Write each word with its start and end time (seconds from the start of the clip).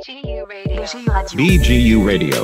BGU 0.00 0.44
Radio. 0.48 0.82
BGU 1.36 1.98
Radio. 2.08 2.42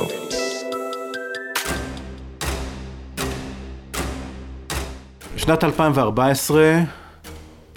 בשנת 5.35 5.63
2014 5.63 6.79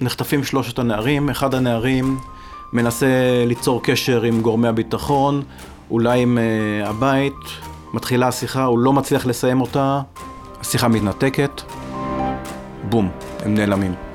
נחטפים 0.01 0.43
שלושת 0.43 0.79
הנערים. 0.79 1.29
אחד 1.29 1.53
הנערים 1.55 2.19
מנסה 2.73 3.07
ליצור 3.47 3.83
קשר 3.83 4.21
עם 4.21 4.41
גורמי 4.41 4.67
הביטחון, 4.67 5.43
אולי 5.91 6.21
עם 6.21 6.37
uh, 6.37 6.89
הבית. 6.89 7.33
מתחילה 7.93 8.27
השיחה, 8.27 8.63
הוא 8.63 8.79
לא 8.79 8.93
מצליח 8.93 9.25
לסיים 9.25 9.61
אותה, 9.61 10.01
השיחה 10.59 10.87
מתנתקת, 10.87 11.61
בום, 12.89 13.09
הם 13.39 13.53
נעלמים. 13.53 14.10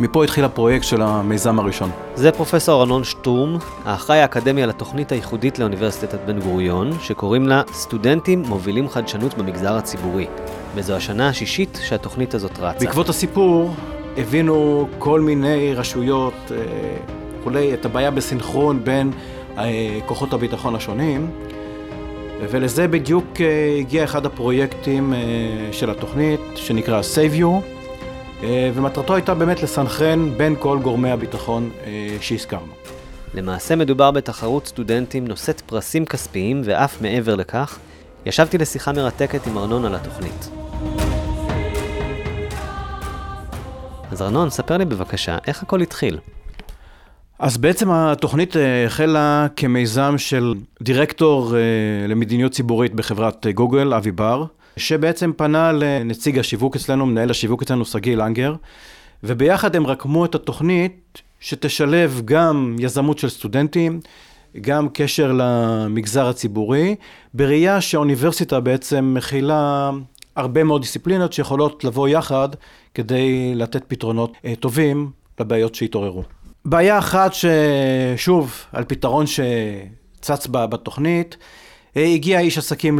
מפה 0.00 0.24
התחיל 0.24 0.44
הפרויקט 0.44 0.84
של 0.84 1.02
המיזם 1.02 1.58
הראשון. 1.58 1.90
זה 2.14 2.32
פרופסור 2.32 2.80
ארנון 2.80 3.04
שטורם, 3.04 3.56
האחראי 3.84 4.18
האקדמיה 4.18 4.66
לתוכנית 4.66 5.12
הייחודית 5.12 5.58
לאוניברסיטת 5.58 6.18
בן 6.26 6.40
גוריון, 6.40 6.90
שקוראים 7.00 7.48
לה 7.48 7.62
סטודנטים 7.72 8.42
מובילים 8.42 8.88
חדשנות 8.88 9.34
במגזר 9.34 9.76
הציבורי. 9.76 10.26
וזו 10.74 10.94
השנה 10.94 11.28
השישית 11.28 11.78
שהתוכנית 11.82 12.34
הזאת 12.34 12.58
רצה. 12.58 12.84
בעקבות 12.84 13.08
הסיפור 13.08 13.74
הבינו 14.16 14.88
כל 14.98 15.20
מיני 15.20 15.74
רשויות 15.74 16.34
אה, 16.50 16.56
וכולי 17.40 17.74
את 17.74 17.84
הבעיה 17.84 18.10
בסינכרון 18.10 18.84
בין 18.84 19.10
אה, 19.58 19.98
כוחות 20.06 20.32
הביטחון 20.32 20.74
השונים, 20.74 21.30
ולזה 22.50 22.88
בדיוק 22.88 23.40
אה, 23.40 23.76
הגיע 23.78 24.04
אחד 24.04 24.26
הפרויקטים 24.26 25.14
של 25.72 25.90
התוכנית, 25.90 26.40
שנקרא 26.54 27.00
Save 27.00 27.40
You, 27.40 27.75
ומטרתו 28.74 29.14
הייתה 29.14 29.34
באמת 29.34 29.62
לסנכרן 29.62 30.38
בין 30.38 30.54
כל 30.58 30.78
גורמי 30.82 31.10
הביטחון 31.10 31.70
שהזכרנו. 32.20 32.72
למעשה 33.34 33.76
מדובר 33.76 34.10
בתחרות 34.10 34.66
סטודנטים 34.66 35.26
נושאת 35.26 35.60
פרסים 35.60 36.04
כספיים, 36.04 36.62
ואף 36.64 37.02
מעבר 37.02 37.34
לכך, 37.34 37.78
ישבתי 38.26 38.58
לשיחה 38.58 38.92
מרתקת 38.92 39.46
עם 39.46 39.58
ארנון 39.58 39.84
על 39.84 39.94
התוכנית. 39.94 40.50
אז 44.10 44.22
ארנון, 44.22 44.50
ספר 44.50 44.76
לי 44.76 44.84
בבקשה, 44.84 45.38
איך 45.46 45.62
הכל 45.62 45.80
התחיל? 45.80 46.18
אז 47.38 47.56
בעצם 47.56 47.90
התוכנית 47.90 48.56
אה, 48.56 48.86
החלה 48.86 49.46
כמיזם 49.56 50.14
של 50.18 50.54
דירקטור 50.82 51.56
אה, 51.56 52.06
למדיניות 52.08 52.52
ציבורית 52.52 52.94
בחברת 52.94 53.46
אה, 53.46 53.52
גוגל, 53.52 53.94
אבי 53.94 54.12
בר, 54.12 54.44
שבעצם 54.76 55.32
פנה 55.36 55.72
לנציג 55.72 56.38
השיווק 56.38 56.76
אצלנו, 56.76 57.06
מנהל 57.06 57.30
השיווק 57.30 57.62
אצלנו, 57.62 57.84
שגיא 57.84 58.16
לנגר, 58.16 58.54
וביחד 59.24 59.76
הם 59.76 59.86
רקמו 59.86 60.24
את 60.24 60.34
התוכנית 60.34 61.22
שתשלב 61.40 62.22
גם 62.24 62.76
יזמות 62.78 63.18
של 63.18 63.28
סטודנטים, 63.28 64.00
גם 64.60 64.88
קשר 64.88 65.32
למגזר 65.34 66.28
הציבורי, 66.28 66.94
בראייה 67.34 67.80
שהאוניברסיטה 67.80 68.60
בעצם 68.60 69.14
מכילה 69.16 69.90
הרבה 70.36 70.64
מאוד 70.64 70.80
דיסציפלינות 70.80 71.32
שיכולות 71.32 71.84
לבוא 71.84 72.08
יחד 72.08 72.48
כדי 72.94 73.54
לתת 73.54 73.84
פתרונות 73.88 74.32
אה, 74.44 74.54
טובים 74.60 75.10
לבעיות 75.40 75.74
שהתעוררו. 75.74 76.22
בעיה 76.64 76.98
אחת 76.98 77.32
ששוב, 77.34 78.64
על 78.72 78.84
פתרון 78.84 79.24
שצץ 79.26 80.46
בה 80.46 80.66
בתוכנית, 80.66 81.36
הגיע 82.04 82.40
איש 82.40 82.58
עסקים 82.58 82.98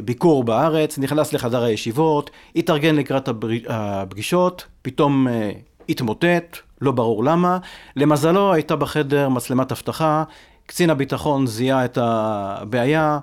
לביקור 0.00 0.44
בארץ, 0.44 0.98
נכנס 0.98 1.32
לחדר 1.32 1.62
הישיבות, 1.62 2.30
התארגן 2.56 2.96
לקראת 2.96 3.28
הפגישות, 3.68 4.64
פתאום 4.82 5.28
אה, 5.28 5.50
התמוטט, 5.88 6.58
לא 6.80 6.92
ברור 6.92 7.24
למה. 7.24 7.58
למזלו 7.96 8.52
הייתה 8.52 8.76
בחדר 8.76 9.28
מצלמת 9.28 9.72
אבטחה, 9.72 10.24
קצין 10.66 10.90
הביטחון 10.90 11.46
זיהה 11.46 11.84
את 11.84 11.98
הבעיה, 12.00 13.18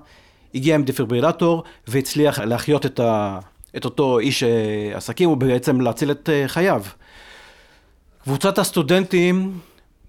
הגיע 0.55 0.75
עם 0.75 0.83
דפיברילטור 0.83 1.63
והצליח 1.87 2.39
להחיות 2.39 2.85
את, 2.85 2.99
ה, 2.99 3.39
את 3.77 3.85
אותו 3.85 4.19
איש 4.19 4.43
אה, 4.43 4.49
עסקים 4.93 5.29
ובעצם 5.29 5.81
להציל 5.81 6.11
את 6.11 6.29
אה, 6.29 6.47
חייו. 6.47 6.83
קבוצת 8.23 8.57
הסטודנטים 8.57 9.59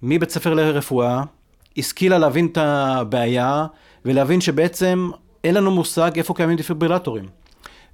מבית 0.02 0.30
ספר 0.30 0.54
לרפואה 0.54 1.22
השכילה 1.76 2.18
להבין 2.18 2.46
את 2.46 2.58
הבעיה 2.60 3.66
ולהבין 4.04 4.40
שבעצם 4.40 5.10
אין 5.44 5.54
לנו 5.54 5.70
מושג 5.70 6.10
איפה 6.16 6.34
קיימים 6.34 6.56
דפיברילטורים. 6.56 7.24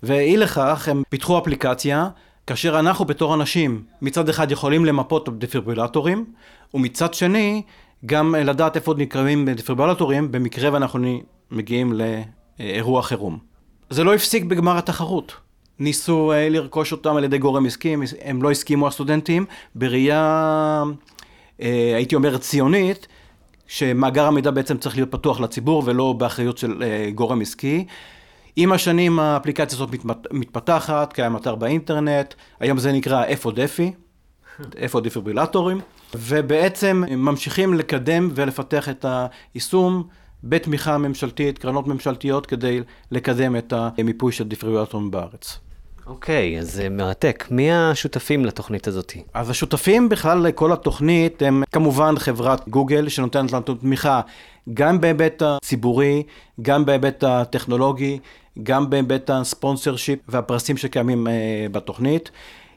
ואי 0.03 0.37
לכך 0.37 0.89
הם 0.89 1.03
פיתחו 1.09 1.39
אפליקציה 1.39 2.09
כאשר 2.47 2.79
אנחנו 2.79 3.05
בתור 3.05 3.35
אנשים 3.35 3.83
מצד 4.03 4.29
אחד 4.29 4.51
יכולים 4.51 4.85
למפות 4.85 5.39
דפיברילטורים 5.39 6.25
ומצד 6.75 7.15
שני 7.15 7.63
גם 8.07 8.35
לדעת 8.35 8.77
איפה 8.77 8.95
נקראים 8.99 9.49
דפיברילטורים 9.49 10.33
במקרה 10.33 10.73
ואנחנו 10.73 11.21
מגיעים 11.51 12.01
אירוע 12.61 13.03
חירום. 13.03 13.39
זה 13.91 14.05
לא 14.05 14.15
הפסיק 14.15 14.45
בגמר 14.45 14.79
התחרות. 14.79 15.33
ניסו 15.79 16.33
אה, 16.33 16.49
לרכוש 16.49 16.93
אותם 16.93 17.17
על 17.17 17.25
ידי 17.25 17.39
גורם 17.39 17.67
עסקי, 17.67 17.97
הם 18.23 18.43
לא 18.43 18.51
הסכימו 18.51 18.89
הסטודנטים, 18.89 19.47
בראייה, 19.75 20.83
אה, 21.63 21.93
הייתי 21.97 22.15
אומר, 22.15 22.39
ציונית, 22.39 23.07
שמאגר 23.69 24.27
המידע 24.27 24.51
בעצם 24.51 24.79
צריך 24.79 24.97
להיות 24.97 25.13
פתוח 25.13 25.41
לציבור 25.41 25.83
ולא 25.87 26.13
באחריות 26.13 26.59
של 26.59 26.83
אה, 26.83 27.11
גורם 27.15 27.41
עסקי. 27.41 27.85
עם 28.57 28.73
השנים 28.73 29.19
האפליקציה 29.19 29.77
הזאת 29.77 29.91
מתפתחת, 30.33 31.13
קיים 31.13 31.37
אתר 31.37 31.55
באינטרנט, 31.55 32.35
היום 32.61 32.79
זה 32.79 32.93
נקרא 32.93 33.25
אפודפי, 33.33 33.93
אפודיפיברילטורים, 34.85 35.81
ובעצם 36.15 37.05
ממשיכים 37.11 37.75
לקדם 37.75 38.31
ולפתח 38.35 38.89
את 38.89 39.05
היישום. 39.55 40.09
בתמיכה 40.45 40.99
ממשלתית, 40.99 41.59
קרנות 41.59 41.87
ממשלתיות, 41.87 42.47
כדי 42.47 42.81
לקדם 43.11 43.57
את 43.57 43.73
המיפוי 43.77 44.33
של 44.33 44.49
דיפריבילטורים 44.49 45.11
בארץ. 45.11 45.59
אוקיי, 46.09 46.57
okay, 46.57 46.61
אז 46.61 46.73
זה 46.73 46.89
מרתק. 46.89 47.45
מי 47.51 47.73
השותפים 47.73 48.45
לתוכנית 48.45 48.87
הזאת? 48.87 49.13
אז 49.35 49.51
השותפים 49.51 50.09
בכלל 50.09 50.39
לכל 50.39 50.73
התוכנית 50.73 51.43
הם 51.43 51.63
כמובן 51.73 52.19
חברת 52.19 52.69
גוגל, 52.69 53.09
שנותנת 53.09 53.53
לנו 53.53 53.63
תמיכה 53.63 54.21
גם 54.75 55.01
בהיבט 55.01 55.43
הציבורי, 55.43 56.23
גם 56.63 56.85
בהיבט 56.85 57.25
הטכנולוגי, 57.25 58.19
גם 58.63 58.91
בהיבט 58.91 59.31
הספונסר 59.31 59.97
שיפ 59.97 60.19
והפרסים 60.29 60.77
שקיימים 60.77 61.27
uh, 61.27 61.31
בתוכנית. 61.73 62.31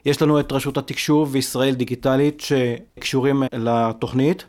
יש 0.04 0.22
לנו 0.22 0.40
את 0.40 0.52
רשות 0.52 0.78
התקשוב 0.78 1.28
וישראל 1.32 1.74
דיגיטלית 1.74 2.40
שקשורים 2.40 3.42
לתוכנית. 3.52 4.44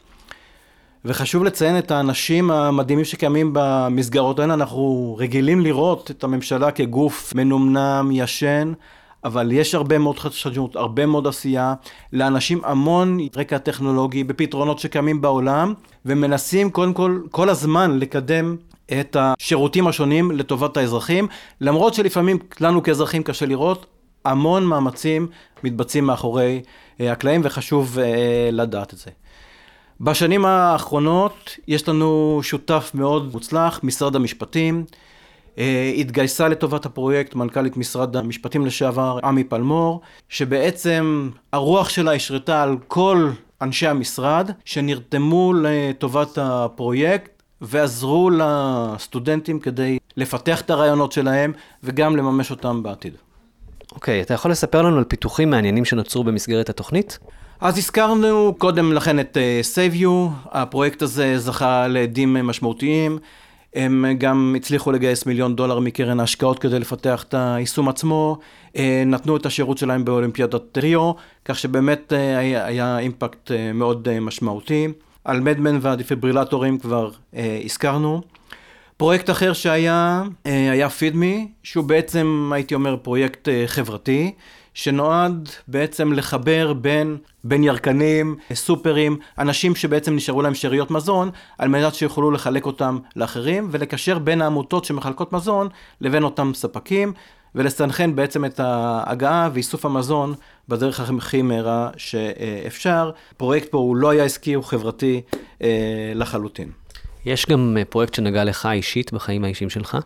וחשוב 1.05 1.43
לציין 1.43 1.77
את 1.77 1.91
האנשים 1.91 2.51
המדהימים 2.51 3.05
שקיימים 3.05 3.49
במסגרות 3.53 4.39
האלה. 4.39 4.53
אנחנו 4.53 5.15
רגילים 5.19 5.61
לראות 5.61 6.11
את 6.11 6.23
הממשלה 6.23 6.71
כגוף 6.71 7.33
מנומנם, 7.35 8.09
ישן, 8.11 8.73
אבל 9.23 9.51
יש 9.51 9.75
הרבה 9.75 9.97
מאוד 9.97 10.19
חדשנות, 10.19 10.75
הרבה 10.75 11.05
מאוד 11.05 11.27
עשייה, 11.27 11.73
לאנשים 12.13 12.61
המון 12.63 13.17
רקע 13.35 13.57
טכנולוגי 13.57 14.23
בפתרונות 14.23 14.79
שקיימים 14.79 15.21
בעולם, 15.21 15.73
ומנסים 16.05 16.71
קודם 16.71 16.93
כל, 16.93 17.21
כל 17.31 17.49
הזמן 17.49 17.99
לקדם 17.99 18.55
את 18.99 19.17
השירותים 19.19 19.87
השונים 19.87 20.31
לטובת 20.31 20.77
האזרחים, 20.77 21.27
למרות 21.61 21.93
שלפעמים 21.93 22.37
לנו 22.59 22.83
כאזרחים 22.83 23.23
קשה 23.23 23.45
לראות, 23.45 23.85
המון 24.25 24.65
מאמצים 24.65 25.27
מתבצעים 25.63 26.05
מאחורי 26.05 26.61
אה, 27.01 27.11
הקלעים, 27.11 27.41
וחשוב 27.43 27.99
אה, 27.99 28.49
לדעת 28.51 28.93
את 28.93 28.97
זה. 28.97 29.11
בשנים 30.01 30.45
האחרונות 30.45 31.57
יש 31.67 31.89
לנו 31.89 32.39
שותף 32.43 32.91
מאוד 32.93 33.33
מוצלח, 33.33 33.79
משרד 33.83 34.15
המשפטים. 34.15 34.85
אה, 35.57 35.93
התגייסה 35.97 36.47
לטובת 36.47 36.85
הפרויקט 36.85 37.35
מנכ"לית 37.35 37.77
משרד 37.77 38.15
המשפטים 38.15 38.65
לשעבר, 38.65 39.19
עמי 39.23 39.43
פלמור, 39.43 40.01
שבעצם 40.29 41.29
הרוח 41.53 41.89
שלה 41.89 42.13
השרתה 42.13 42.63
על 42.63 42.77
כל 42.87 43.29
אנשי 43.61 43.87
המשרד 43.87 44.51
שנרתמו 44.65 45.53
לטובת 45.53 46.37
הפרויקט 46.41 47.43
ועזרו 47.61 48.29
לסטודנטים 48.29 49.59
כדי 49.59 49.97
לפתח 50.17 50.61
את 50.61 50.69
הרעיונות 50.69 51.11
שלהם 51.11 51.53
וגם 51.83 52.15
לממש 52.15 52.51
אותם 52.51 52.83
בעתיד. 52.83 53.13
אוקיי, 53.91 54.19
okay, 54.19 54.23
אתה 54.23 54.33
יכול 54.33 54.51
לספר 54.51 54.81
לנו 54.81 54.97
על 54.97 55.03
פיתוחים 55.03 55.49
מעניינים 55.49 55.85
שנוצרו 55.85 56.23
במסגרת 56.23 56.69
התוכנית? 56.69 57.19
אז 57.63 57.77
הזכרנו 57.77 58.55
קודם 58.57 58.93
לכן 58.93 59.19
את 59.19 59.37
uh, 59.37 59.75
Save 59.75 60.01
You, 60.01 60.09
הפרויקט 60.51 61.01
הזה 61.01 61.39
זכה 61.39 61.87
לעדים 61.87 62.33
משמעותיים. 62.33 63.17
הם 63.75 64.05
גם 64.17 64.55
הצליחו 64.57 64.91
לגייס 64.91 65.25
מיליון 65.25 65.55
דולר 65.55 65.79
מקרן 65.79 66.19
ההשקעות 66.19 66.59
כדי 66.59 66.79
לפתח 66.79 67.25
את 67.29 67.33
היישום 67.37 67.89
עצמו, 67.89 68.37
uh, 68.73 68.77
נתנו 69.05 69.37
את 69.37 69.45
השירות 69.45 69.77
שלהם 69.77 70.05
באולימפיאדת 70.05 70.61
טריו, 70.71 71.11
כך 71.45 71.59
שבאמת 71.59 72.13
uh, 72.13 72.15
היה, 72.15 72.65
היה 72.65 72.99
אימפקט 72.99 73.51
מאוד 73.73 74.19
משמעותי. 74.19 74.87
על 75.23 75.39
מדמן 75.39 75.77
והדיפיברילטורים 75.81 76.79
כבר 76.79 77.09
uh, 77.09 77.37
הזכרנו. 77.65 78.21
פרויקט 78.97 79.29
אחר 79.29 79.53
שהיה, 79.53 80.23
uh, 80.25 80.49
היה 80.71 80.89
פידמי, 80.89 81.47
שהוא 81.63 81.83
בעצם, 81.83 82.51
הייתי 82.53 82.75
אומר, 82.75 82.95
פרויקט 83.01 83.47
uh, 83.47 83.51
חברתי, 83.65 84.31
שנועד 84.73 85.49
בעצם 85.67 86.13
לחבר 86.13 86.73
בין, 86.73 87.17
בין 87.43 87.63
ירקנים, 87.63 88.35
סופרים, 88.53 89.17
אנשים 89.39 89.75
שבעצם 89.75 90.15
נשארו 90.15 90.41
להם 90.41 90.53
שאריות 90.53 90.91
מזון, 90.91 91.29
על 91.57 91.69
מנת 91.69 91.95
שיוכלו 91.95 92.31
לחלק 92.31 92.65
אותם 92.65 92.99
לאחרים, 93.15 93.67
ולקשר 93.71 94.19
בין 94.19 94.41
העמותות 94.41 94.85
שמחלקות 94.85 95.33
מזון 95.33 95.67
לבין 96.01 96.23
אותם 96.23 96.51
ספקים, 96.53 97.13
ולסנכרן 97.55 98.15
בעצם 98.15 98.45
את 98.45 98.59
ההגעה 98.59 99.49
ואיסוף 99.53 99.85
המזון 99.85 100.33
בדרך 100.69 100.99
הכי 100.99 101.41
מהירה 101.41 101.89
שאפשר. 101.97 103.11
הפרויקט 103.31 103.71
פה 103.71 103.77
הוא 103.77 103.95
לא 103.95 104.09
היה 104.09 104.23
עסקי, 104.23 104.53
הוא 104.53 104.63
חברתי 104.63 105.21
אה, 105.61 106.11
לחלוטין. 106.15 106.71
יש 107.25 107.45
גם 107.45 107.77
אה, 107.79 107.85
פרויקט 107.85 108.13
שנגע 108.13 108.43
לך 108.43 108.65
אישית 108.71 109.13
בחיים 109.13 109.43
האישיים 109.43 109.69
שלך? 109.69 109.97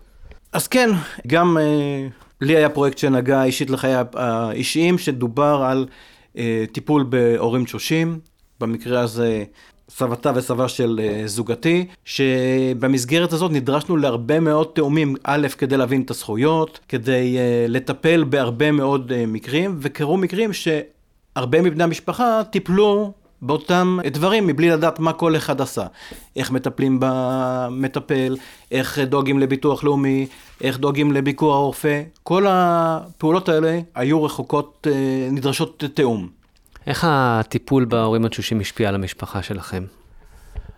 אז 0.52 0.68
כן, 0.68 0.90
גם 1.28 1.58
אה, 1.58 2.08
לי 2.42 2.56
היה 2.56 2.70
פרויקט 2.70 2.98
שנגע 2.98 3.44
אישית 3.44 3.70
לחיי 3.70 3.96
האישיים, 4.14 4.98
שדובר 4.98 5.64
על 5.66 5.88
אה, 6.38 6.66
טיפול 6.72 7.04
בהורים 7.04 7.66
תשושים, 7.66 8.20
במקרה 8.60 9.02
הזה 9.02 9.44
סבתה 9.90 10.32
וסבה 10.36 10.68
של 10.68 11.00
אה, 11.04 11.24
זוגתי, 11.26 11.88
שבמסגרת 12.06 13.34
הזאת 13.34 13.52
נדרשנו 13.52 13.98
להרבה 13.98 14.40
מאוד 14.40 14.68
תאומים, 14.74 15.16
א', 15.24 15.48
כדי 15.58 15.78
להבין 15.78 16.02
את 16.02 16.12
הזכויות, 16.12 16.80
כדי 16.88 17.38
אה, 17.38 17.66
לטפל 17.68 18.24
בהרבה 18.24 18.72
מאוד 18.72 19.12
אה, 19.12 19.26
מקרים, 19.26 19.78
וקרו 19.80 20.18
מקרים 20.18 20.52
שהרבה 20.54 21.62
מבני 21.62 21.84
המשפחה 21.84 22.42
טיפלו 22.52 23.14
באותם 23.42 23.98
דברים 24.12 24.48
מבלי 24.48 24.70
לדעת 24.70 25.00
מה 25.00 25.14
כל 25.14 25.36
אחד 25.36 25.62
עשה. 25.62 25.86
איך 26.36 26.52
מטפלים 26.52 26.98
במטפל, 27.02 28.38
איך 28.72 29.00
דואגים 29.00 29.40
לביטוח 29.40 29.84
לאומי, 29.84 30.28
איך 30.62 30.78
דואגים 30.78 31.12
לביקור 31.12 31.54
הרופא. 31.54 32.02
כל 32.24 32.46
הפעולות 32.50 33.50
האלה 33.50 33.80
היו 33.96 34.24
רחוקות, 34.24 34.88
נדרשות 35.32 35.84
תיאום. 35.94 36.28
איך 36.88 37.06
הטיפול 37.10 37.86
בהורים 37.86 38.26
התשושים 38.26 38.60
השפיע 38.60 38.90
על 38.90 38.96
המשפחה 38.96 39.44
שלכם? 39.44 39.84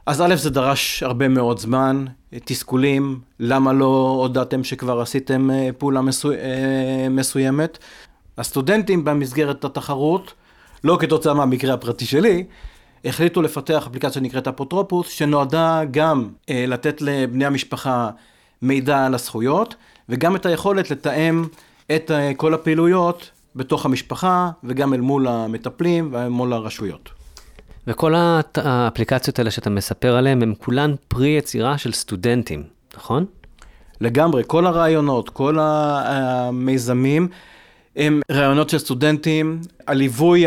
אז 0.06 0.21
א', 0.21 0.35
זה 0.35 0.50
דרש 0.50 1.03
הרבה 1.03 1.27
מאוד 1.27 1.59
זמן, 1.59 2.06
תסכולים, 2.45 3.19
למה 3.39 3.73
לא 3.73 4.17
הודעתם 4.21 4.63
שכבר 4.63 5.01
עשיתם 5.01 5.51
אה, 5.51 5.69
פעולה 5.77 6.01
מסו... 6.01 6.31
אה, 6.31 7.07
מסוימת. 7.09 7.77
הסטודנטים 8.38 9.06
במסגרת 9.06 9.65
התחרות, 9.65 10.33
לא 10.84 10.98
כתוצאה 11.00 11.34
מהמקרה 11.34 11.74
הפרטי 11.74 12.06
שלי, 12.06 12.44
החליטו 13.06 13.42
לפתח 13.42 13.88
אפליקציה 13.88 14.12
שנקראת 14.12 14.48
אפוטרופוס, 14.48 15.10
שנועדה 15.10 15.81
גם 15.92 16.30
אה, 16.50 16.66
לתת 16.68 17.02
לבני 17.02 17.46
המשפחה 17.46 18.10
מידע 18.62 19.06
על 19.06 19.14
הזכויות, 19.14 19.76
וגם 20.10 20.36
את 20.36 20.46
היכולת 20.46 20.92
לתאם 20.92 21.46
את 21.96 22.12
אה, 22.12 22.31
כל 22.38 22.54
הפעילויות 22.54 23.31
בתוך 23.56 23.86
המשפחה, 23.86 24.50
וגם 24.64 24.94
אל 24.94 25.02
מול 25.02 25.28
המטפלים 25.28 26.10
ואל 26.12 26.30
מול 26.30 26.54
הרשויות. 26.54 27.10
וכל 27.88 28.14
האפליקציות 28.56 29.40
האלה 29.40 29.52
שאתה 29.52 29.70
מספר 29.70 30.16
עליהן, 30.16 30.42
הן 30.42 30.54
כולן 30.58 30.96
פרי 31.08 31.30
יצירה 31.30 31.78
של 31.78 31.94
סטודנטים, 31.94 32.64
נכון? 32.98 33.26
לגמרי, 34.02 34.44
כל 34.48 34.68
הרעיונות, 34.68 35.30
כל 35.30 35.58
המיזמים, 35.60 37.28
הם 38.00 38.22
רעיונות 38.31 38.69
של 38.69 38.78
סטודנטים. 38.78 39.60
הליווי 39.88 40.46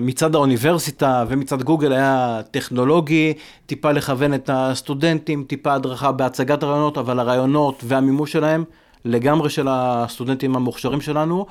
מצד 0.00 0.34
האוניברסיטה 0.34 1.24
ומצד 1.28 1.62
גוגל 1.62 1.92
היה 1.92 2.40
טכנולוגי, 2.50 3.32
טיפה 3.66 3.92
לכוון 3.92 4.34
את 4.34 4.50
הסטודנטים, 4.52 5.44
טיפה 5.48 5.74
הדרכה 5.74 6.12
בהצגת 6.12 6.62
הרעיונות, 6.62 6.98
אבל 6.98 7.18
הרעיונות 7.18 7.82
והמימוש 7.84 8.32
שלהם 8.32 8.64
לגמרי 9.04 9.50
של 9.50 9.66
הסטודנטים 9.70 10.56
המוכשרים 10.56 11.00
שלנו. 11.00 11.46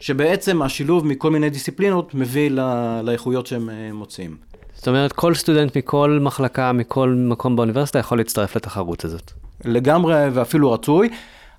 שבעצם 0.00 0.62
השילוב 0.62 1.06
מכל 1.06 1.30
מיני 1.30 1.50
דיסציפלינות 1.50 2.14
מביא 2.14 2.50
לאיכויות 3.02 3.46
שהם 3.46 3.70
אה, 3.70 3.92
מוצאים. 3.92 4.36
זאת 4.74 4.88
אומרת, 4.88 5.12
כל 5.12 5.34
סטודנט 5.34 5.76
מכל 5.76 6.18
מחלקה, 6.22 6.72
מכל 6.72 7.08
מקום 7.08 7.56
באוניברסיטה 7.56 7.98
יכול 7.98 8.18
להצטרף 8.18 8.56
לתחרות 8.56 9.04
הזאת. 9.04 9.32
לגמרי, 9.64 10.14
ואפילו 10.32 10.72
רצוי. 10.72 11.08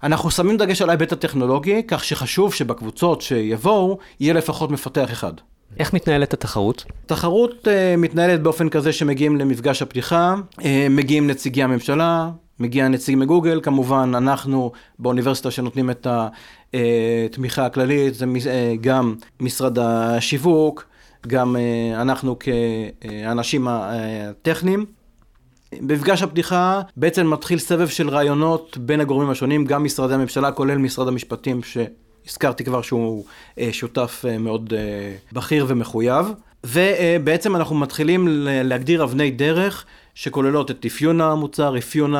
אנחנו 0.03 0.31
שמים 0.31 0.57
דגש 0.57 0.81
על 0.81 0.89
ההיבט 0.89 1.11
הטכנולוגי, 1.11 1.83
כך 1.88 2.03
שחשוב 2.03 2.53
שבקבוצות 2.53 3.21
שיבואו, 3.21 3.97
יהיה 4.19 4.33
לפחות 4.33 4.71
מפתח 4.71 5.11
אחד. 5.11 5.33
איך 5.79 5.94
מתנהלת 5.94 6.33
התחרות? 6.33 6.85
תחרות 7.05 7.67
uh, 7.67 7.97
מתנהלת 7.97 8.44
באופן 8.44 8.69
כזה 8.69 8.94
שמגיעים 8.94 9.38
למפגש 9.38 9.81
הפתיחה, 9.81 10.35
uh, 10.51 10.63
מגיעים 10.89 11.27
נציגי 11.27 11.63
הממשלה, 11.63 12.29
מגיע 12.59 12.88
נציג 12.88 13.15
מגוגל, 13.17 13.59
כמובן 13.63 14.11
אנחנו 14.15 14.71
באוניברסיטה 15.00 15.51
שנותנים 15.51 15.89
את 15.89 16.07
התמיכה 16.73 17.65
הכללית, 17.65 18.15
זה 18.15 18.25
אה, 18.47 18.73
גם 18.81 19.15
משרד 19.39 19.79
השיווק, 19.79 20.85
גם 21.27 21.55
אה, 21.55 22.01
אנחנו 22.01 22.35
כאנשים 23.09 23.67
הטכניים. 23.69 24.85
במפגש 25.81 26.24
הפתיחה 26.24 26.81
בעצם 26.98 27.30
מתחיל 27.30 27.60
סבב 27.60 27.88
של 27.88 28.10
רעיונות 28.10 28.78
בין 28.78 29.00
הגורמים 29.00 29.30
השונים, 29.30 29.66
גם 29.66 29.84
משרדי 29.84 30.14
הממשלה, 30.14 30.52
כולל 30.52 30.78
משרד 30.78 31.08
המשפטים, 31.08 31.62
שהזכרתי 31.64 32.64
כבר 32.64 32.81
שהוא 32.81 33.25
אה, 33.60 33.70
שותף 33.72 34.25
מאוד 34.40 34.74
בכיר 35.34 35.66
ומחויב. 35.68 36.25
ובעצם 36.66 37.56
אנחנו 37.56 37.75
מתחילים 37.75 38.28
להגדיר 38.42 39.04
אבני 39.04 39.31
דרך 39.31 39.86
שכוללות 40.16 40.72
את 40.72 40.86
אפיון 40.86 41.22
המוצר, 41.22 41.78
אפיון 41.78 42.14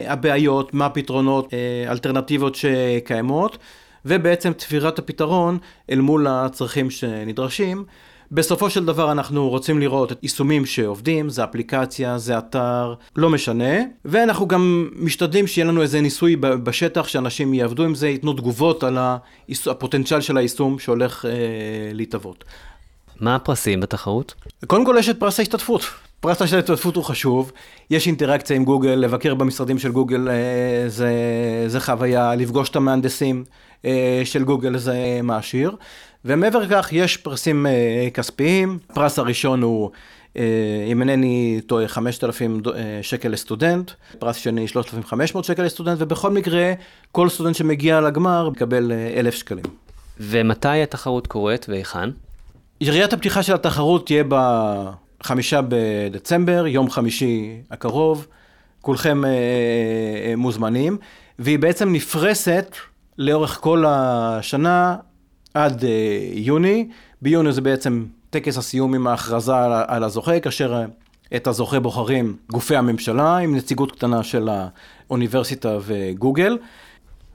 הבעיות, 0.00 0.74
מה 0.74 0.86
הפתרונות, 0.86 1.54
אה, 1.54 1.90
אלטרנטיבות 1.92 2.54
שקיימות, 2.54 3.58
ובעצם 4.04 4.52
תפירת 4.52 4.98
הפתרון 4.98 5.58
אל 5.90 6.00
מול 6.00 6.26
הצרכים 6.26 6.90
שנדרשים. 6.90 7.84
בסופו 8.32 8.70
של 8.70 8.84
דבר 8.84 9.12
אנחנו 9.12 9.48
רוצים 9.48 9.80
לראות 9.80 10.12
את 10.12 10.18
יישומים 10.22 10.66
שעובדים, 10.66 11.28
זה 11.28 11.44
אפליקציה, 11.44 12.18
זה 12.18 12.38
אתר, 12.38 12.94
לא 13.16 13.30
משנה, 13.30 13.74
ואנחנו 14.04 14.48
גם 14.48 14.90
משתדלים 14.96 15.46
שיהיה 15.46 15.66
לנו 15.66 15.82
איזה 15.82 16.00
ניסוי 16.00 16.36
בשטח, 16.36 17.08
שאנשים 17.08 17.54
יעבדו 17.54 17.84
עם 17.84 17.94
זה, 17.94 18.08
ייתנו 18.08 18.32
תגובות 18.32 18.84
על 18.84 18.98
הפוטנציאל 19.66 20.20
של 20.20 20.36
היישום 20.36 20.78
שהולך 20.78 21.24
אה, 21.24 21.30
להתהוות. 21.92 22.44
מה 23.20 23.34
הפרסים 23.34 23.80
בתחרות? 23.80 24.34
קודם 24.66 24.86
כל 24.86 24.96
יש 24.98 25.08
את 25.08 25.18
פרס 25.18 25.38
ההשתתפות. 25.38 25.82
פרס 26.20 26.40
ההשתתפות 26.40 26.96
הוא 26.96 27.04
חשוב, 27.04 27.52
יש 27.90 28.06
אינטראקציה 28.06 28.56
עם 28.56 28.64
גוגל, 28.64 28.90
לבקר 28.90 29.34
במשרדים 29.34 29.78
של 29.78 29.92
גוגל 29.92 30.28
אה, 30.28 30.88
זה, 30.88 31.12
זה 31.66 31.80
חוויה, 31.80 32.34
לפגוש 32.34 32.68
את 32.68 32.76
המהנדסים 32.76 33.44
של 34.24 34.44
גוגל 34.44 34.78
זה 34.78 35.20
מעשיר, 35.22 35.76
ומעבר 36.24 36.58
לכך 36.58 36.88
יש 36.92 37.16
פרסים 37.16 37.66
אה, 37.66 38.08
כספיים, 38.14 38.78
הפרס 38.90 39.18
הראשון 39.18 39.62
הוא 39.62 39.90
אם 40.86 41.00
אינני 41.00 41.60
טועה, 41.66 41.88
5,000 41.88 42.60
שקל 43.02 43.28
לסטודנט, 43.28 43.90
פרס 44.18 44.36
שני 44.36 44.68
3,500 44.68 45.44
שקל 45.44 45.62
לסטודנט, 45.62 45.98
ובכל 46.00 46.30
מקרה, 46.30 46.72
כל 47.12 47.28
סטודנט 47.28 47.54
שמגיע 47.54 48.00
לגמר 48.00 48.50
מקבל 48.50 48.92
1,000 49.16 49.34
שקלים. 49.34 49.64
ומתי 50.20 50.82
התחרות 50.82 51.26
קורית 51.26 51.66
והיכן? 51.68 52.10
יריית 52.80 53.12
הפתיחה 53.12 53.42
של 53.42 53.54
התחרות 53.54 54.06
תהיה 54.06 54.24
בחמישה 54.28 55.60
בדצמבר, 55.68 56.66
יום 56.66 56.90
חמישי 56.90 57.60
הקרוב, 57.70 58.26
כולכם 58.80 59.24
אה, 59.24 59.30
אה, 59.30 60.36
מוזמנים, 60.36 60.98
והיא 61.38 61.58
בעצם 61.58 61.92
נפרסת 61.92 62.76
לאורך 63.18 63.58
כל 63.60 63.84
השנה 63.88 64.96
עד 65.54 65.84
אה, 65.84 65.90
יוני. 66.32 66.88
ביוני 67.22 67.52
זה 67.52 67.60
בעצם 67.60 68.04
טקס 68.30 68.58
הסיום 68.58 68.94
עם 68.94 69.06
ההכרזה 69.06 69.56
על, 69.56 69.72
על 69.86 70.04
הזוכה, 70.04 70.40
כאשר 70.40 70.74
אה, 70.74 70.84
את 71.36 71.46
הזוכה 71.46 71.80
בוחרים 71.80 72.36
גופי 72.50 72.76
הממשלה 72.76 73.36
עם 73.36 73.56
נציגות 73.56 73.92
קטנה 73.92 74.22
של 74.22 74.48
האוניברסיטה 75.08 75.78
וגוגל. 75.82 76.58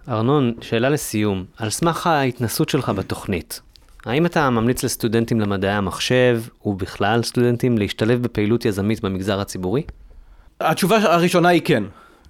ארנון, 0.09 0.53
שאלה 0.61 0.89
לסיום, 0.89 1.45
על 1.57 1.69
סמך 1.69 2.07
ההתנסות 2.07 2.69
שלך 2.69 2.89
בתוכנית, 2.89 3.61
האם 4.05 4.25
אתה 4.25 4.49
ממליץ 4.49 4.83
לסטודנטים 4.83 5.39
למדעי 5.39 5.71
המחשב, 5.71 6.41
ובכלל 6.65 7.23
סטודנטים, 7.23 7.77
להשתלב 7.77 8.23
בפעילות 8.23 8.65
יזמית 8.65 9.01
במגזר 9.01 9.39
הציבורי? 9.39 9.83
התשובה 10.59 10.97
הראשונה 10.97 11.49
היא 11.49 11.61
כן. 11.65 11.83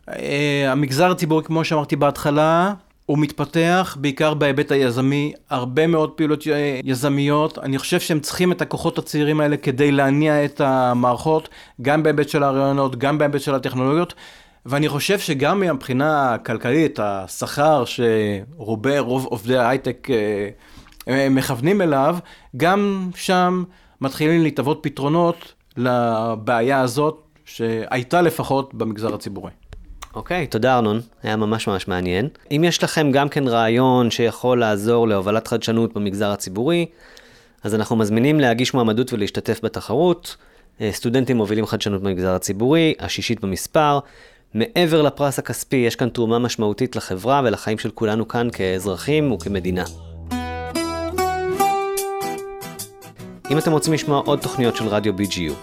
אה, 0.10 0.72
המגזר 0.72 1.12
הציבורי, 1.12 1.44
כמו 1.44 1.66
שאמרתי 1.66 1.96
בהתחלה, 1.96 2.74
הוא 3.12 3.20
מתפתח 3.20 3.98
בעיקר 4.00 4.34
בהיבט 4.34 4.72
היזמי, 4.72 5.34
הרבה 5.50 5.88
מאוד 5.88 6.12
פעילות 6.12 6.44
יזמיות. 6.84 7.58
אני 7.58 7.78
חושב 7.78 8.00
שהם 8.00 8.20
צריכים 8.20 8.52
את 8.52 8.62
הכוחות 8.62 8.98
הצעירים 8.98 9.42
האלה 9.42 9.58
כדי 9.58 9.92
להניע 9.92 10.46
את 10.46 10.62
המערכות, 10.62 11.50
גם 11.82 12.04
בהיבט 12.04 12.30
של 12.30 12.44
הרעיונות, 12.44 12.96
גם 12.96 13.18
בהיבט 13.18 13.42
של 13.42 13.56
הטכנולוגיות. 13.56 14.14
ואני 14.66 14.90
חושב 14.90 15.20
שגם 15.20 15.60
מבחינה 15.60 16.38
כלכלית, 16.46 17.00
השכר 17.00 17.84
שרובי, 17.86 19.00
רוב 19.00 19.26
עובדי 19.26 19.58
ההייטק 19.58 20.08
אה, 20.10 21.26
הם 21.26 21.36
מכוונים 21.36 21.82
אליו, 21.82 22.18
גם 22.58 23.10
שם 23.16 23.64
מתחילים 24.02 24.44
להתהוות 24.44 24.80
פתרונות 24.82 25.54
לבעיה 25.78 26.82
הזאת, 26.82 27.22
שהייתה 27.46 28.22
לפחות 28.22 28.74
במגזר 28.74 29.14
הציבורי. 29.14 29.52
אוקיי, 30.16 30.48
תודה 30.48 30.76
ארנון, 30.76 31.02
היה 31.24 31.36
ממש 31.36 31.68
ממש 31.68 31.88
מעניין. 31.88 32.28
אם 32.52 32.64
יש 32.64 32.84
לכם 32.84 33.12
גם 33.12 33.30
כן 33.30 33.48
רעיון 33.48 34.12
שיכול 34.12 34.60
לעזור 34.60 35.08
להובלת 35.08 35.48
חדשנות 35.48 35.94
במגזר 35.94 36.32
הציבורי, 36.32 36.86
אז 37.64 37.76
אנחנו 37.76 37.96
מזמינים 37.96 38.40
להגיש 38.40 38.74
מועמדות 38.74 39.14
ולהשתתף 39.14 39.60
בתחרות. 39.64 40.36
אה, 40.82 40.92
סטודנטים 40.92 41.38
מובילים 41.38 41.66
חדשנות 41.66 42.02
במגזר 42.02 42.36
הציבורי, 42.36 42.94
השישית 43.00 43.42
במספר. 43.42 44.00
מעבר 44.54 45.02
לפרס 45.02 45.40
הכספי, 45.40 45.76
יש 45.76 45.96
כאן 45.96 46.10
תרומה 46.10 46.40
משמעותית 46.40 46.96
לחברה 46.96 47.42
ולחיים 47.46 47.78
של 47.78 47.92
כולנו 47.92 48.28
כאן 48.28 48.48
כאזרחים 48.54 49.32
וכמדינה. 49.32 49.84
אם 53.52 53.58
אתם 53.58 53.72
רוצים 53.72 53.94
לשמוע 53.94 54.22
עוד 54.26 54.40
תוכניות 54.40 54.76
של 54.76 54.88
רדיו 54.88 55.14
BGU, 55.14 55.54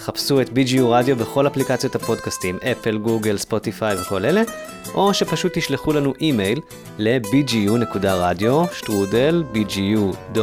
חפשו 0.00 0.40
את 0.40 0.48
BGU 0.48 0.82
רדיו 0.82 1.16
בכל 1.16 1.46
אפליקציות 1.46 1.94
הפודקאסטים, 1.94 2.58
אפל, 2.72 2.98
גוגל, 2.98 3.36
ספוטיפיי 3.38 4.00
וכל 4.00 4.24
אלה, 4.24 4.42
או 4.94 5.14
שפשוט 5.14 5.58
תשלחו 5.58 5.92
לנו 5.92 6.12
אימייל 6.20 6.60
ל-bgu.radio, 6.98 8.74
שטרודל, 8.74 9.44
bgu.ac.il, 9.54 10.36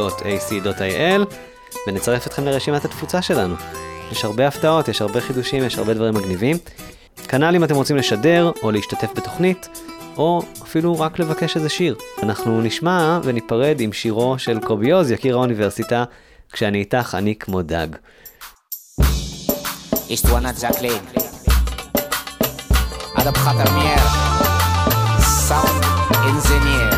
ונצרף 1.86 2.26
אתכם 2.26 2.44
לרשימת 2.44 2.84
התפוצה 2.84 3.22
שלנו. 3.22 3.54
יש 4.12 4.24
הרבה 4.24 4.48
הפתעות, 4.48 4.88
יש 4.88 5.02
הרבה 5.02 5.20
חידושים, 5.20 5.64
יש 5.64 5.78
הרבה 5.78 5.94
דברים 5.94 6.14
מגניבים. 6.14 6.56
כנ"ל 7.28 7.54
אם 7.56 7.64
אתם 7.64 7.74
רוצים 7.74 7.96
לשדר 7.96 8.50
או 8.62 8.70
להשתתף 8.70 9.10
בתוכנית, 9.16 9.68
או 10.16 10.42
אפילו 10.62 11.00
רק 11.00 11.18
לבקש 11.18 11.56
איזה 11.56 11.68
שיר. 11.68 11.96
אנחנו 12.22 12.60
נשמע 12.60 13.20
וניפרד 13.24 13.80
עם 13.80 13.92
שירו 13.92 14.38
של 14.38 14.60
קובי 14.60 14.90
עוז, 14.90 15.10
יקיר 15.10 15.34
האוניברסיטה, 15.36 16.04
כשאני 16.52 16.78
איתך 16.78 17.14
אני 17.18 17.34
כמו 17.34 17.62
דג. 17.62 17.88
Is 20.08 20.22
Istwana 20.22 20.52
Jacqueline 20.58 21.04
Arab 23.16 23.34
Khatar 23.34 23.68
Sound 25.20 25.84
Engineer. 26.24 26.97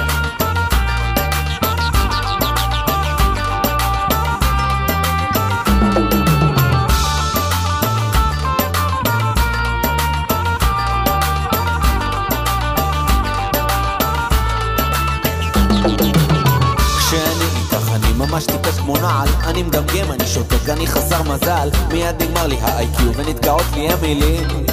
מזל. 21.35 21.69
מיד 21.93 22.23
נגמר 22.23 22.47
לי 22.47 22.57
ה-IQ 22.61 23.03
ונתקעות 23.17 23.65
לי 23.75 23.89
המילים. 23.89 24.67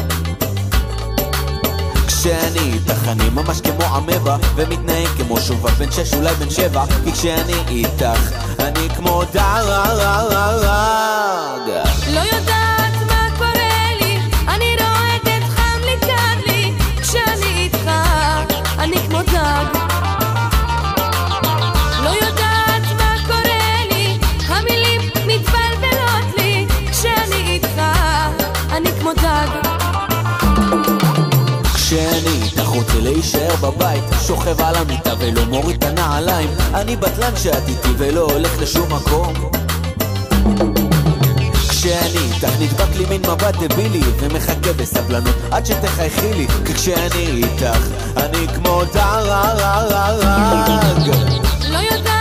כשאני 2.07 2.73
איתך 2.73 3.07
אני 3.07 3.29
ממש 3.29 3.61
כמו 3.61 3.97
אמבה 3.97 4.37
ומתנהג 4.55 5.07
כמו 5.17 5.39
שובב 5.39 5.69
בן 5.69 5.91
שש 5.91 6.13
אולי 6.13 6.33
בן 6.35 6.49
שבע. 6.49 6.83
כי 7.03 7.11
כשאני 7.11 7.53
איתך 7.67 8.31
אני 8.59 8.89
כמו 8.95 9.23
דג 9.33 9.63
לא 12.13 12.19
יודעת 12.19 12.66
כמו 29.07 29.13
דג. 29.13 29.47
כשאני 31.73 32.41
איתך 32.43 32.67
רוצה 32.67 32.99
להישאר 32.99 33.55
בבית 33.55 34.03
שוכב 34.27 34.61
על 34.61 34.75
המיטה 34.75 35.13
ולא 35.19 35.45
מוריד 35.45 35.77
את 35.77 35.83
הנעליים. 35.83 36.49
אני 36.73 36.95
בטלן 36.95 37.35
שאת 37.35 37.67
איתי 37.67 37.89
ולא 37.97 38.21
הולך 38.21 38.61
לשום 38.61 38.93
מקום. 38.93 39.33
כשאני 41.69 42.19
איתך 42.33 42.49
נדבק 42.59 42.95
לי 42.97 43.05
מין 43.09 43.21
מבט 43.21 43.55
דבילי 43.55 44.01
ומחכה 44.19 44.73
בסבלנות 44.77 45.35
עד 45.51 45.65
שתחייכי 45.65 46.33
לי. 46.33 46.47
כי 46.65 46.73
כשאני 46.73 47.27
איתך 47.27 47.77
אני 48.17 48.47
כמו 48.55 48.81
דג 48.93 49.23
לא 51.69 51.77
יודעת 51.77 52.16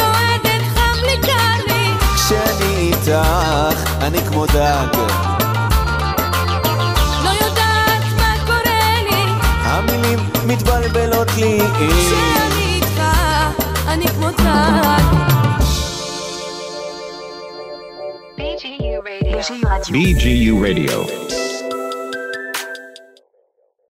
רועדת, 0.00 0.62
חם 0.74 1.04
לי, 1.06 1.20
קר 1.22 1.66
לי, 1.66 1.90
כשאני 2.14 2.92
איתך 2.92 4.02
אני 4.02 4.18
כמו 4.24 4.46
דג 4.46 5.35
מתבלבלות 10.46 11.28
לי 11.36 11.58
כשאני 11.58 12.74
איתך, 12.74 13.02
אני 13.88 14.08
כמו 14.08 14.28
Radio. 14.36 14.96
BGU 19.92 20.54
Radio. 20.62 21.35